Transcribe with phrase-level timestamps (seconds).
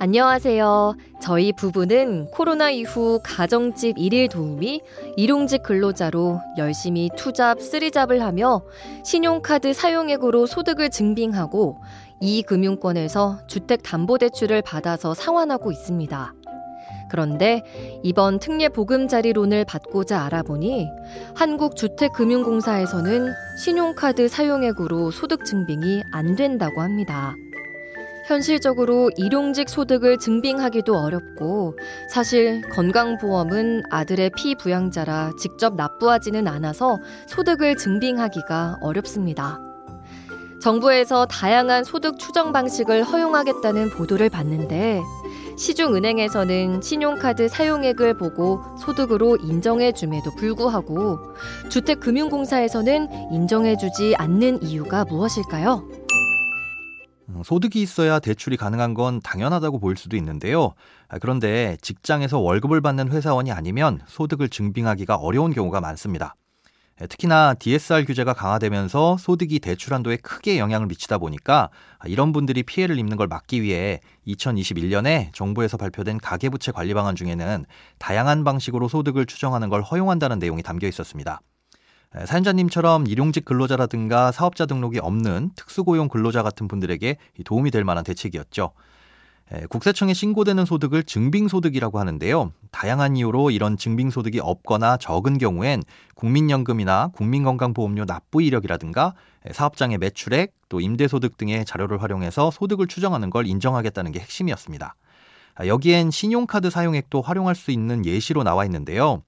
[0.00, 0.94] 안녕하세요.
[1.20, 4.80] 저희 부부는 코로나 이후 가정집 일일 도우미,
[5.16, 8.62] 일용직 근로자로 열심히 투잡, 쓰리잡을 하며
[9.04, 11.78] 신용카드 사용액으로 소득을 증빙하고
[12.20, 16.32] 이 금융권에서 주택담보대출을 받아서 상환하고 있습니다.
[17.10, 17.64] 그런데
[18.04, 20.86] 이번 특례 보금자리론을 받고자 알아보니
[21.34, 23.32] 한국주택금융공사에서는
[23.64, 27.34] 신용카드 사용액으로 소득 증빙이 안 된다고 합니다.
[28.28, 31.78] 현실적으로 일용직 소득을 증빙하기도 어렵고
[32.12, 39.58] 사실 건강보험은 아들의 피부양자라 직접 납부하지는 않아서 소득을 증빙하기가 어렵습니다.
[40.60, 45.00] 정부에서 다양한 소득 추정 방식을 허용하겠다는 보도를 봤는데
[45.56, 51.18] 시중은행에서는 신용카드 사용액을 보고 소득으로 인정해줌에도 불구하고
[51.70, 56.07] 주택금융공사에서는 인정해주지 않는 이유가 무엇일까요?
[57.28, 60.72] 음, 소득이 있어야 대출이 가능한 건 당연하다고 보일 수도 있는데요.
[61.08, 66.34] 아, 그런데 직장에서 월급을 받는 회사원이 아니면 소득을 증빙하기가 어려운 경우가 많습니다.
[67.00, 71.70] 예, 특히나 DSR 규제가 강화되면서 소득이 대출 한도에 크게 영향을 미치다 보니까
[72.06, 77.66] 이런 분들이 피해를 입는 걸 막기 위해 2021년에 정부에서 발표된 가계부채 관리 방안 중에는
[77.98, 81.40] 다양한 방식으로 소득을 추정하는 걸 허용한다는 내용이 담겨 있었습니다.
[82.24, 88.72] 사연자님처럼 일용직 근로자라든가 사업자 등록이 없는 특수고용 근로자 같은 분들에게 도움이 될 만한 대책이었죠.
[89.70, 92.52] 국세청에 신고되는 소득을 증빙소득이라고 하는데요.
[92.70, 95.82] 다양한 이유로 이런 증빙소득이 없거나 적은 경우엔
[96.14, 99.14] 국민연금이나 국민건강보험료 납부 이력이라든가
[99.50, 104.94] 사업장의 매출액 또 임대소득 등의 자료를 활용해서 소득을 추정하는 걸 인정하겠다는 게 핵심이었습니다.
[105.54, 109.22] 아, 여기엔 신용카드 사용액도 활용할 수 있는 예시로 나와 있는데요.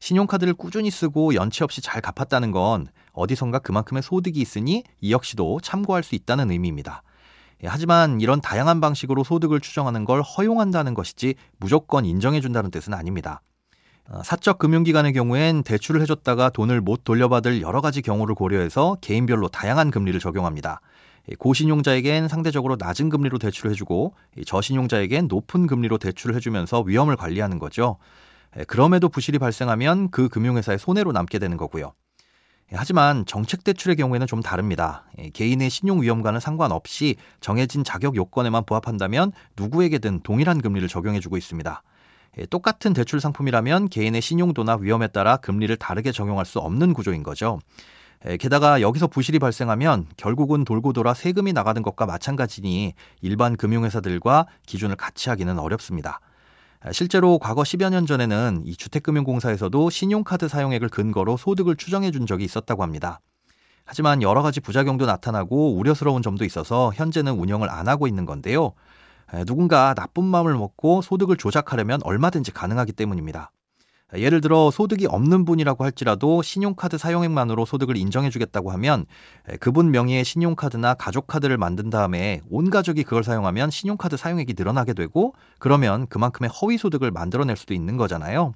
[0.00, 6.02] 신용카드를 꾸준히 쓰고 연체 없이 잘 갚았다는 건 어디선가 그만큼의 소득이 있으니 이 역시도 참고할
[6.02, 7.02] 수 있다는 의미입니다.
[7.62, 13.42] 예, 하지만 이런 다양한 방식으로 소득을 추정하는 걸 허용한다는 것이지 무조건 인정해준다는 뜻은 아닙니다.
[14.08, 19.90] 어, 사적 금융기관의 경우엔 대출을 해줬다가 돈을 못 돌려받을 여러 가지 경우를 고려해서 개인별로 다양한
[19.90, 20.80] 금리를 적용합니다.
[21.30, 24.14] 예, 고신용자에겐 상대적으로 낮은 금리로 대출을 해주고
[24.46, 27.98] 저신용자에겐 높은 금리로 대출을 해주면서 위험을 관리하는 거죠.
[28.58, 31.92] 예, 그럼에도 부실이 발생하면 그 금융회사의 손해로 남게 되는 거고요.
[32.72, 35.04] 예, 하지만 정책 대출의 경우에는 좀 다릅니다.
[35.18, 41.82] 예, 개인의 신용 위험과는 상관없이 정해진 자격 요건에만 부합한다면 누구에게든 동일한 금리를 적용해주고 있습니다.
[42.48, 47.58] 똑같은 대출 상품이라면 개인의 신용도나 위험에 따라 금리를 다르게 적용할 수 없는 구조인 거죠.
[48.38, 55.28] 게다가 여기서 부실이 발생하면 결국은 돌고 돌아 세금이 나가는 것과 마찬가지니 일반 금융회사들과 기준을 같이
[55.28, 56.20] 하기는 어렵습니다.
[56.92, 62.82] 실제로 과거 10여 년 전에는 이 주택금융공사에서도 신용카드 사용액을 근거로 소득을 추정해 준 적이 있었다고
[62.82, 63.20] 합니다.
[63.84, 68.72] 하지만 여러 가지 부작용도 나타나고 우려스러운 점도 있어서 현재는 운영을 안 하고 있는 건데요.
[69.46, 73.50] 누군가 나쁜 마음을 먹고 소득을 조작하려면 얼마든지 가능하기 때문입니다.
[74.14, 79.06] 예를 들어 소득이 없는 분이라고 할지라도 신용카드 사용액만으로 소득을 인정해주겠다고 하면
[79.60, 86.06] 그분 명의의 신용카드나 가족카드를 만든 다음에 온 가족이 그걸 사용하면 신용카드 사용액이 늘어나게 되고 그러면
[86.08, 88.52] 그만큼의 허위 소득을 만들어낼 수도 있는 거잖아요.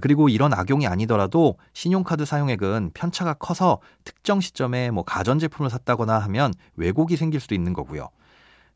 [0.00, 7.16] 그리고 이런 악용이 아니더라도 신용카드 사용액은 편차가 커서 특정 시점에 뭐 가전제품을 샀다거나 하면 왜곡이
[7.16, 8.08] 생길 수도 있는 거고요.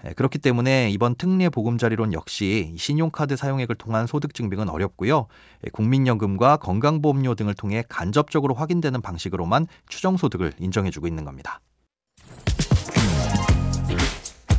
[0.05, 5.27] 예, 그렇기 때문에 이번 특례 보금자리론 역시 신용카드 사용액을 통한 소득 증빙은 어렵고요.
[5.65, 11.61] 예, 국민연금과 건강보험료 등을 통해 간접적으로 확인되는 방식으로만 추정소득을 인정해주고 있는 겁니다.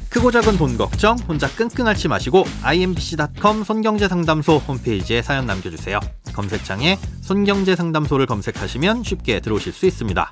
[0.09, 5.99] 크고 작은 돈 걱정 혼자 끙끙 앓지 마시고 imbc.com 손경제상담소 홈페이지에 사연 남겨주세요.
[6.33, 10.31] 검색창에 손경제상담소를 검색하시면 쉽게 들어오실 수 있습니다.